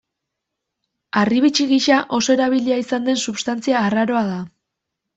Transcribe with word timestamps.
Harribitxi 1.21 1.69
gisa 1.73 1.99
oso 2.21 2.35
erabilia 2.39 2.83
izan 2.87 3.09
den 3.13 3.23
substantzia 3.29 3.87
arraroa 3.87 4.29
da. 4.35 4.45